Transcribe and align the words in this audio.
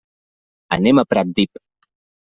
Anem 0.79 1.03
a 1.03 1.05
Pratdip. 1.13 1.65